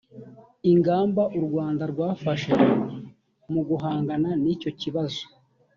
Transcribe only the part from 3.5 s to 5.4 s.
mu guhangana nicyo kibazo